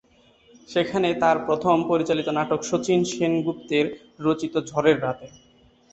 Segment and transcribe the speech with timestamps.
[0.69, 3.85] সেখানে তার প্রথম পরিচালিত নাটক শচীন সেনগুপ্তের
[4.19, 5.27] রচিত ঝড়ের রাতে।